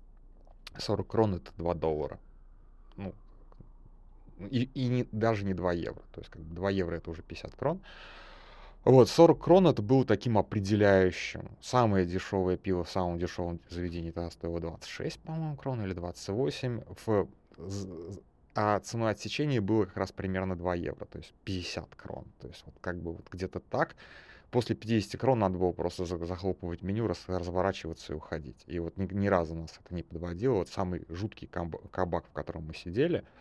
40 0.77 1.07
крон 1.07 1.35
это 1.35 1.51
2 1.57 1.73
доллара. 1.75 2.19
Ну, 2.97 3.13
и, 4.39 4.63
и 4.73 4.88
не, 4.88 5.07
даже 5.12 5.45
не 5.45 5.53
2 5.53 5.73
евро. 5.73 6.01
То 6.12 6.21
есть 6.21 6.31
как 6.31 6.41
бы 6.41 6.55
2 6.55 6.69
евро 6.71 6.95
это 6.95 7.09
уже 7.12 7.21
50 7.21 7.55
крон. 7.55 7.81
Вот, 8.83 9.07
40 9.07 9.41
крон 9.41 9.67
это 9.67 9.81
было 9.81 10.05
таким 10.05 10.37
определяющим. 10.37 11.49
Самое 11.61 12.05
дешевое 12.05 12.57
пиво 12.57 12.83
в 12.83 12.89
самом 12.89 13.17
дешевом 13.17 13.61
заведении 13.69 14.11
тогда 14.11 14.29
стоило 14.29 14.59
26, 14.59 15.19
по-моему, 15.21 15.55
крон 15.55 15.83
или 15.83 15.93
28. 15.93 16.81
В, 17.05 17.27
а 18.55 18.79
ценой 18.81 19.11
отсечения 19.11 19.61
было 19.61 19.85
как 19.85 19.95
раз 19.95 20.11
примерно 20.11 20.57
2 20.57 20.75
евро, 20.75 21.05
то 21.05 21.17
есть 21.17 21.33
50 21.45 21.95
крон. 21.95 22.25
То 22.41 22.47
есть 22.47 22.63
вот 22.65 22.75
как 22.81 22.97
бы 23.01 23.13
вот 23.13 23.25
где-то 23.31 23.61
так. 23.61 23.95
После 24.51 24.75
50 24.75 25.19
крон 25.19 25.39
надо 25.39 25.57
было 25.57 25.71
просто 25.71 26.05
захлопывать 26.05 26.81
меню, 26.81 27.07
разворачиваться 27.07 28.11
и 28.11 28.15
уходить. 28.17 28.63
И 28.67 28.79
вот 28.79 28.97
ни, 28.97 29.11
ни 29.13 29.27
разу 29.27 29.55
нас 29.55 29.79
это 29.83 29.95
не 29.95 30.03
подводило. 30.03 30.55
Вот 30.55 30.67
самый 30.67 31.05
жуткий 31.07 31.47
кабак, 31.47 32.25
в 32.27 32.33
котором 32.33 32.65
мы 32.65 32.73
сидели— 32.73 33.23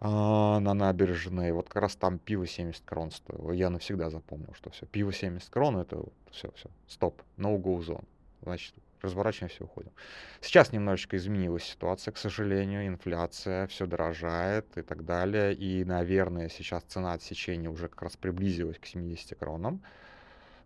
а, 0.00 0.60
на 0.60 0.72
набережной. 0.72 1.52
Вот 1.52 1.68
как 1.68 1.82
раз 1.82 1.96
там 1.96 2.18
пиво 2.18 2.46
70 2.46 2.82
крон 2.84 3.10
стоило. 3.10 3.52
Я 3.52 3.68
навсегда 3.70 4.10
запомнил, 4.10 4.54
что 4.54 4.70
все. 4.70 4.86
Пиво 4.86 5.12
70 5.12 5.48
крон, 5.50 5.76
это 5.76 5.96
вот, 5.96 6.14
все, 6.30 6.50
все, 6.56 6.70
стоп, 6.88 7.22
no 7.36 7.60
go 7.60 7.78
zone. 7.80 8.04
Значит, 8.42 8.74
разворачиваемся 9.02 9.58
и 9.60 9.64
уходим. 9.64 9.92
Сейчас 10.40 10.72
немножечко 10.72 11.16
изменилась 11.16 11.64
ситуация, 11.64 12.12
к 12.12 12.18
сожалению, 12.18 12.86
инфляция, 12.86 13.66
все 13.66 13.86
дорожает 13.86 14.66
и 14.76 14.82
так 14.82 15.04
далее. 15.04 15.54
И, 15.54 15.84
наверное, 15.84 16.48
сейчас 16.48 16.82
цена 16.84 17.12
отсечения 17.12 17.68
уже 17.68 17.88
как 17.88 18.02
раз 18.02 18.16
приблизилась 18.16 18.78
к 18.78 18.86
70 18.86 19.38
кронам. 19.38 19.82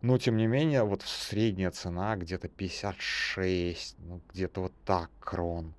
Но, 0.00 0.18
тем 0.18 0.36
не 0.36 0.46
менее, 0.46 0.84
вот 0.84 1.02
средняя 1.02 1.70
цена 1.70 2.14
где-то 2.16 2.48
56, 2.48 3.96
ну, 3.98 4.20
где-то 4.32 4.60
вот 4.60 4.72
так 4.84 5.10
крон. 5.18 5.74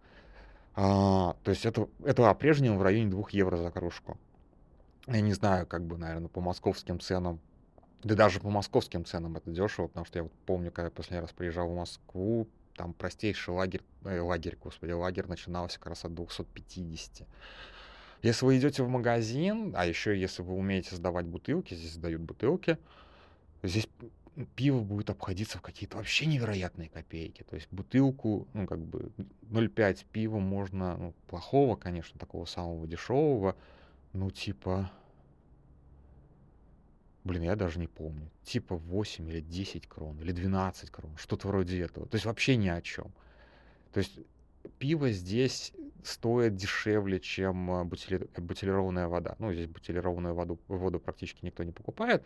А, 0.76 1.36
то 1.44 1.52
есть 1.52 1.66
это, 1.66 1.88
это 2.04 2.24
по-прежнему 2.24 2.78
в 2.78 2.84
районе 2.84 3.10
2 3.10 3.24
евро 3.32 3.58
за 3.58 3.72
кружку. 3.72 4.18
Я 5.08 5.22
не 5.22 5.34
знаю, 5.34 5.66
как 5.66 5.84
бы, 5.84 5.98
наверное, 5.98 6.28
по 6.28 6.42
московским 6.42 7.00
ценам, 7.00 7.40
да 8.04 8.16
даже 8.16 8.40
по 8.40 8.50
московским 8.50 9.06
ценам 9.06 9.38
это 9.38 9.52
дешево, 9.52 9.88
потому 9.88 10.06
что 10.06 10.20
я 10.20 10.24
вот 10.24 10.34
помню, 10.46 10.72
когда 10.72 10.86
я 10.86 10.92
последний 10.92 11.22
раз 11.22 11.32
приезжал 11.32 11.70
в 11.70 11.76
Москву, 11.76 12.48
там 12.76 12.94
простейший 12.94 13.54
лагерь, 13.54 13.82
э, 14.04 14.20
лагерь, 14.20 14.58
господи, 14.62 14.92
лагерь 14.92 15.28
начинался 15.28 15.80
как 15.80 15.88
раз 15.88 16.04
от 16.04 16.14
250. 16.14 17.28
Если 18.22 18.46
вы 18.46 18.58
идете 18.58 18.84
в 18.84 18.90
магазин, 18.90 19.74
а 19.78 19.86
еще 19.86 20.20
если 20.20 20.42
вы 20.42 20.56
умеете 20.56 20.96
сдавать 20.96 21.26
бутылки, 21.26 21.74
здесь 21.74 21.94
сдают 21.94 22.22
бутылки, 22.22 22.78
здесь 23.64 23.88
пиво 24.56 24.82
будет 24.82 25.10
обходиться 25.10 25.58
в 25.58 25.62
какие-то 25.62 25.98
вообще 25.98 26.26
невероятные 26.26 26.90
копейки. 26.90 27.44
То 27.44 27.56
есть 27.56 27.68
бутылку, 27.72 28.48
ну, 28.54 28.68
как 28.68 28.80
бы 28.80 29.12
0,5 29.44 30.06
пива 30.12 30.40
можно, 30.40 30.98
ну, 30.98 31.14
плохого, 31.28 31.76
конечно, 31.76 32.20
такого 32.20 32.46
самого 32.46 32.88
дешевого, 32.88 33.56
ну, 34.14 34.32
типа... 34.32 34.92
Блин, 37.24 37.42
я 37.42 37.56
даже 37.56 37.80
не 37.80 37.88
помню. 37.88 38.30
Типа 38.44 38.76
8 38.76 39.28
или 39.30 39.42
10 39.42 39.88
крон, 39.88 40.20
или 40.20 40.32
12 40.32 40.92
крон, 40.92 41.18
что-то 41.18 41.48
вроде 41.48 41.80
этого. 41.80 42.08
То 42.08 42.16
есть 42.16 42.26
вообще 42.26 42.56
ни 42.56 42.68
о 42.68 42.82
чем. 42.82 43.12
То 43.94 44.00
есть 44.00 44.20
пиво 44.78 45.10
здесь 45.10 45.74
стоит 46.06 46.56
дешевле, 46.56 47.20
чем 47.20 47.72
а, 47.72 47.84
бутили... 47.84 48.28
бутилированная 48.38 49.08
вода. 49.08 49.36
Ну, 49.40 49.54
здесь 49.54 49.68
бутилированную 49.68 50.34
воду, 50.34 50.60
воду 50.68 51.00
практически 51.00 51.46
никто 51.46 51.64
не 51.64 51.72
покупает. 51.72 52.24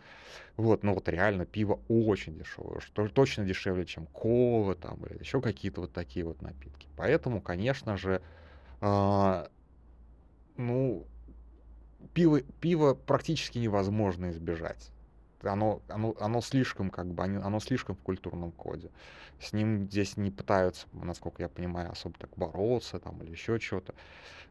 Вот, 0.56 0.82
но 0.82 0.94
вот 0.94 1.08
реально 1.08 1.46
пиво 1.46 1.80
очень 1.88 2.36
дешевое, 2.36 2.80
что 2.80 3.08
точно 3.08 3.44
дешевле, 3.44 3.84
чем 3.86 4.06
кола 4.06 4.74
там 4.74 5.04
или 5.06 5.18
еще 5.18 5.40
какие-то 5.40 5.82
вот 5.82 5.92
такие 5.92 6.24
вот 6.24 6.42
напитки. 6.42 6.88
Поэтому, 6.96 7.40
конечно 7.40 7.96
же, 7.96 8.22
э, 8.80 9.46
ну, 10.56 11.06
пиво, 12.14 12.40
пиво 12.60 12.94
практически 12.94 13.58
невозможно 13.58 14.30
избежать 14.30 14.90
оно, 15.42 15.82
оно, 15.88 16.14
оно 16.20 16.40
слишком, 16.40 16.90
как 16.90 17.06
бы, 17.06 17.22
оно 17.22 17.60
слишком 17.60 17.96
в 17.96 18.00
культурном 18.00 18.52
коде. 18.52 18.90
С 19.40 19.52
ним 19.52 19.88
здесь 19.90 20.16
не 20.16 20.30
пытаются, 20.30 20.86
насколько 20.92 21.42
я 21.42 21.48
понимаю, 21.48 21.90
особо 21.90 22.18
так 22.18 22.30
бороться 22.36 22.98
там 22.98 23.22
или 23.22 23.30
еще 23.30 23.58
что-то. 23.58 23.94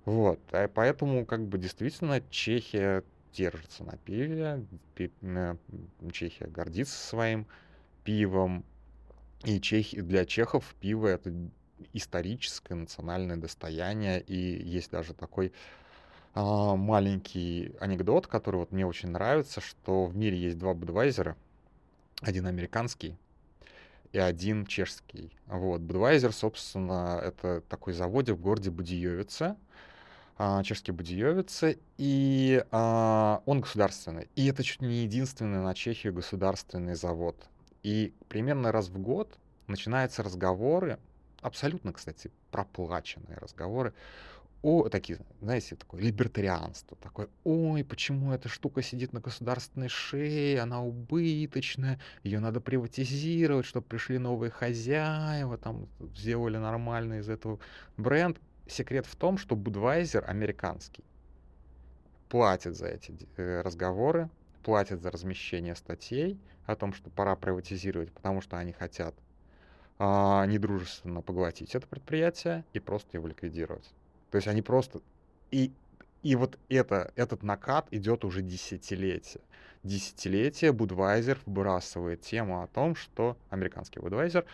Вот. 0.05 0.39
А 0.51 0.67
поэтому, 0.67 1.25
как 1.25 1.45
бы, 1.45 1.57
действительно, 1.57 2.21
Чехия 2.29 3.03
держится 3.33 3.83
на 3.83 3.97
пиве. 3.97 4.65
Чехия 6.11 6.47
гордится 6.47 6.97
своим 6.97 7.45
пивом. 8.03 8.65
И 9.43 9.61
Чехи, 9.61 10.01
для 10.01 10.25
чехов 10.25 10.75
пиво 10.81 11.07
это 11.07 11.33
историческое 11.93 12.75
национальное 12.75 13.37
достояние. 13.37 14.21
И 14.21 14.35
есть 14.35 14.91
даже 14.91 15.13
такой 15.13 15.53
маленький 16.43 17.75
анекдот, 17.79 18.27
который 18.27 18.57
вот 18.57 18.71
мне 18.71 18.85
очень 18.85 19.09
нравится, 19.09 19.61
что 19.61 20.05
в 20.05 20.15
мире 20.15 20.37
есть 20.37 20.57
два 20.57 20.73
Будвайзера, 20.73 21.35
один 22.21 22.47
американский 22.47 23.17
и 24.11 24.19
один 24.19 24.65
чешский. 24.65 25.31
Вот, 25.47 25.81
Будвайзер, 25.81 26.33
собственно, 26.33 27.19
это 27.23 27.61
такой 27.61 27.93
заводик 27.93 28.35
в 28.35 28.41
городе 28.41 28.71
Будиевице, 28.71 29.55
а, 30.37 30.63
чешский 30.63 30.91
Будиевице, 30.91 31.79
и 31.97 32.63
а, 32.71 33.41
он 33.45 33.61
государственный. 33.61 34.29
И 34.35 34.47
это 34.47 34.63
чуть 34.63 34.81
не 34.81 35.03
единственный 35.03 35.61
на 35.61 35.73
Чехию 35.73 36.13
государственный 36.13 36.95
завод. 36.95 37.35
И 37.83 38.13
примерно 38.27 38.71
раз 38.71 38.87
в 38.87 38.97
год 38.99 39.37
начинаются 39.67 40.23
разговоры, 40.23 40.97
абсолютно, 41.41 41.93
кстати, 41.93 42.31
проплаченные 42.51 43.37
разговоры 43.37 43.93
о, 44.61 44.89
такие, 44.89 45.19
знаете, 45.41 45.75
такое 45.75 46.01
либертарианство, 46.01 46.97
такое, 46.97 47.29
ой, 47.45 47.85
почему 47.85 48.33
эта 48.33 48.49
штука 48.49 48.81
сидит 48.81 49.13
на 49.13 49.21
государственной 49.21 49.87
шее, 49.87 50.59
она 50.59 50.81
убыточная, 50.81 51.99
ее 52.23 52.39
надо 52.39 52.59
приватизировать, 52.59 53.65
чтобы 53.65 53.87
пришли 53.87 54.17
новые 54.17 54.51
хозяева, 54.51 55.57
там 55.57 55.87
сделали 56.15 56.57
нормальный 56.57 57.19
из 57.19 57.29
этого 57.29 57.59
бренд. 57.95 58.37
Секрет 58.67 59.05
в 59.05 59.15
том, 59.15 59.37
что 59.37 59.55
Budweiser 59.55 60.23
американский 60.25 61.03
платит 62.27 62.75
за 62.75 62.87
эти 62.87 63.17
э, 63.37 63.61
разговоры, 63.61 64.29
платит 64.63 65.01
за 65.01 65.09
размещение 65.09 65.75
статей 65.75 66.37
о 66.65 66.75
том, 66.75 66.93
что 66.93 67.09
пора 67.09 67.35
приватизировать, 67.35 68.11
потому 68.11 68.41
что 68.41 68.57
они 68.57 68.73
хотят 68.73 69.15
а, 69.97 70.45
недружественно 70.45 71.21
поглотить 71.21 71.75
это 71.75 71.87
предприятие 71.87 72.63
и 72.73 72.79
просто 72.79 73.17
его 73.17 73.27
ликвидировать. 73.27 73.89
То 74.31 74.35
есть 74.37 74.47
они 74.47 74.61
просто... 74.61 75.01
И, 75.51 75.71
и 76.23 76.35
вот 76.35 76.57
это, 76.69 77.11
этот 77.15 77.43
накат 77.43 77.87
идет 77.91 78.25
уже 78.25 78.41
десятилетия. 78.41 79.41
Десятилетия 79.83 80.71
Будвайзер 80.71 81.39
выбрасывает 81.45 82.21
тему 82.21 82.61
о 82.61 82.67
том, 82.67 82.95
что 82.95 83.37
американский 83.49 83.99
Будвайзер, 83.99 84.45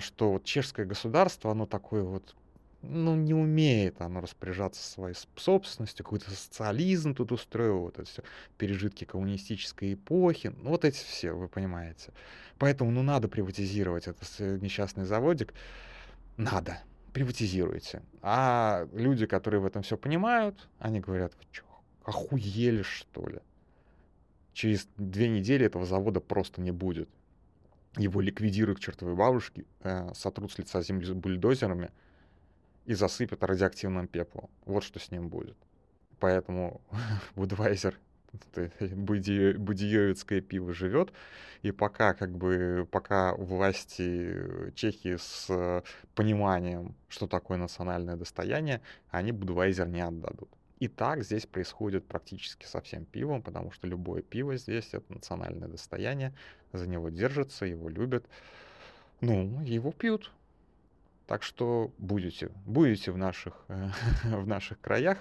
что 0.00 0.32
вот 0.32 0.44
чешское 0.44 0.86
государство, 0.86 1.50
оно 1.50 1.66
такое 1.66 2.02
вот 2.02 2.34
ну, 2.82 3.16
не 3.16 3.34
умеет 3.34 4.00
оно 4.00 4.20
распоряжаться 4.20 4.82
своей 4.82 5.16
собственностью, 5.36 6.04
какой-то 6.04 6.30
социализм 6.30 7.14
тут 7.14 7.32
устроил, 7.32 7.80
вот 7.80 7.98
это 7.98 8.08
все, 8.08 8.22
пережитки 8.58 9.04
коммунистической 9.04 9.94
эпохи, 9.94 10.52
ну, 10.56 10.70
вот 10.70 10.84
эти 10.84 10.96
все, 10.96 11.32
вы 11.32 11.48
понимаете. 11.48 12.12
Поэтому, 12.58 12.90
ну, 12.90 13.02
надо 13.02 13.28
приватизировать 13.28 14.06
этот 14.06 14.28
несчастный 14.62 15.04
заводик, 15.04 15.52
надо 16.36 16.78
приватизируете. 17.16 18.02
А 18.20 18.86
люди, 18.92 19.24
которые 19.24 19.60
в 19.60 19.64
этом 19.64 19.82
все 19.82 19.96
понимают, 19.96 20.68
они 20.78 21.00
говорят, 21.00 21.32
вы 21.34 21.44
что, 21.50 21.64
охуели 22.04 22.82
что 22.82 23.26
ли? 23.26 23.38
Через 24.52 24.86
две 24.98 25.30
недели 25.30 25.64
этого 25.64 25.86
завода 25.86 26.20
просто 26.20 26.60
не 26.60 26.72
будет. 26.72 27.08
Его 27.96 28.20
ликвидируют 28.20 28.80
к 28.80 28.82
чертовой 28.82 29.14
бабушке, 29.14 29.64
э, 29.80 30.12
сотрут 30.12 30.52
с 30.52 30.58
лица 30.58 30.82
земли 30.82 31.06
с 31.06 31.12
бульдозерами 31.12 31.90
и 32.84 32.92
засыпят 32.92 33.42
радиоактивным 33.42 34.08
пеплом. 34.08 34.50
Вот 34.66 34.84
что 34.84 34.98
с 34.98 35.10
ним 35.10 35.30
будет. 35.30 35.56
Поэтому 36.20 36.82
Budweiser 37.34 37.94
будиевицкое 38.90 40.40
пиво 40.40 40.72
живет, 40.72 41.12
и 41.62 41.72
пока 41.72 42.14
как 42.14 42.36
бы 42.36 42.88
пока 42.90 43.34
власти 43.34 44.72
Чехии 44.74 45.16
с 45.16 45.82
пониманием, 46.14 46.94
что 47.08 47.26
такое 47.26 47.58
национальное 47.58 48.16
достояние, 48.16 48.80
они 49.10 49.32
Будвайзер 49.32 49.88
не 49.88 50.00
отдадут. 50.00 50.50
И 50.78 50.88
так 50.88 51.22
здесь 51.24 51.46
происходит 51.46 52.06
практически 52.06 52.66
со 52.66 52.80
всем 52.82 53.06
пивом, 53.06 53.42
потому 53.42 53.70
что 53.70 53.86
любое 53.86 54.20
пиво 54.20 54.56
здесь 54.56 54.90
это 54.92 55.10
национальное 55.12 55.68
достояние, 55.68 56.34
за 56.72 56.86
него 56.86 57.08
держатся, 57.08 57.64
его 57.64 57.88
любят, 57.88 58.26
ну, 59.20 59.62
его 59.62 59.90
пьют. 59.92 60.32
Так 61.26 61.42
что 61.42 61.92
будете, 61.98 62.50
будете 62.66 63.10
в 63.10 63.16
наших, 63.16 63.64
в 64.24 64.46
наших 64.46 64.78
краях, 64.80 65.18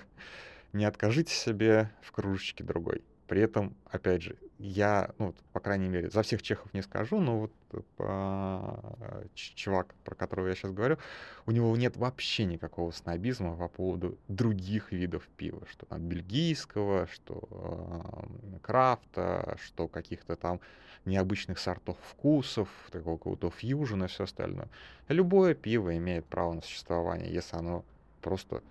не 0.76 0.86
откажите 0.86 1.34
себе 1.34 1.90
в 2.02 2.12
кружечке 2.12 2.64
другой. 2.64 3.02
При 3.28 3.42
этом, 3.42 3.76
опять 3.90 4.22
же, 4.22 4.36
я, 4.60 5.12
ну, 5.18 5.34
по 5.52 5.60
крайней 5.60 5.88
мере, 5.88 6.10
за 6.12 6.22
всех 6.22 6.44
чехов 6.44 6.72
не 6.74 6.84
скажу, 6.84 7.20
но 7.20 7.40
вот 7.40 7.52
э, 7.98 9.26
чувак, 9.34 9.96
про 10.04 10.16
которого 10.16 10.48
я 10.48 10.56
сейчас 10.56 10.72
говорю, 10.72 10.98
у 11.46 11.52
него 11.52 11.76
нет 11.76 11.98
вообще 11.98 12.46
никакого 12.46 12.92
снобизма 12.92 13.56
по 13.56 13.68
поводу 13.68 14.18
других 14.28 14.92
видов 14.92 15.28
пива, 15.38 15.66
что 15.72 15.88
там 15.88 16.02
бельгийского, 16.02 17.08
что 17.08 17.48
э, 17.50 18.58
крафта, 18.62 19.58
что 19.64 19.88
каких-то 19.88 20.36
там 20.36 20.60
необычных 21.06 21.58
сортов 21.58 21.98
вкусов, 22.02 22.70
такого 22.92 23.18
какого-то 23.18 23.50
фьюжена 23.50 24.06
и 24.06 24.10
все 24.10 24.26
остальное. 24.26 24.68
Любое 25.08 25.56
пиво 25.56 25.98
имеет 25.98 26.26
право 26.26 26.54
на 26.54 26.62
существование, 26.62 27.34
если 27.34 27.58
оно 27.58 27.84
просто 28.22 28.62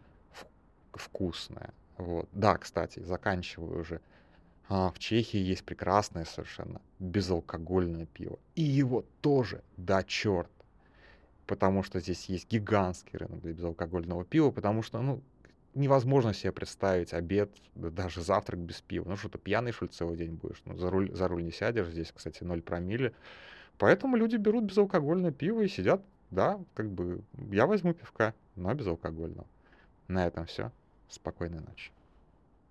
вкусное. 0.92 1.72
Вот. 1.96 2.28
Да, 2.32 2.56
кстати, 2.56 3.00
заканчиваю 3.00 3.80
уже. 3.80 4.00
А, 4.68 4.90
в 4.90 4.98
Чехии 4.98 5.38
есть 5.38 5.64
прекрасное 5.64 6.24
совершенно 6.24 6.80
безалкогольное 6.98 8.06
пиво. 8.06 8.38
И 8.54 8.62
его 8.62 9.04
тоже 9.20 9.62
до 9.76 10.02
черт. 10.02 10.50
Потому 11.46 11.82
что 11.82 12.00
здесь 12.00 12.24
есть 12.26 12.50
гигантский 12.50 13.18
рынок 13.18 13.42
для 13.42 13.52
безалкогольного 13.52 14.24
пива, 14.24 14.50
потому 14.50 14.82
что, 14.82 15.02
ну, 15.02 15.20
невозможно 15.74 16.32
себе 16.32 16.52
представить 16.52 17.12
обед, 17.12 17.50
да 17.74 17.90
даже 17.90 18.22
завтрак 18.22 18.60
без 18.60 18.80
пива. 18.80 19.06
Ну, 19.06 19.16
что 19.16 19.28
то 19.28 19.38
пьяный, 19.38 19.72
что 19.72 19.84
ли, 19.84 19.90
целый 19.90 20.16
день 20.16 20.32
будешь? 20.32 20.62
Ну, 20.64 20.76
за 20.78 20.88
руль, 20.88 21.14
за 21.14 21.28
руль 21.28 21.44
не 21.44 21.52
сядешь, 21.52 21.88
здесь, 21.88 22.12
кстати, 22.12 22.42
0 22.42 22.62
промилле. 22.62 23.12
Поэтому 23.76 24.16
люди 24.16 24.36
берут 24.36 24.64
безалкогольное 24.64 25.32
пиво 25.32 25.60
и 25.60 25.68
сидят, 25.68 26.02
да, 26.30 26.58
как 26.74 26.90
бы, 26.90 27.22
я 27.50 27.66
возьму 27.66 27.92
пивка, 27.92 28.34
но 28.56 28.72
безалкогольного. 28.72 29.46
На 30.08 30.26
этом 30.26 30.46
все. 30.46 30.70
Спокойной 31.08 31.60
ночи. 31.60 31.92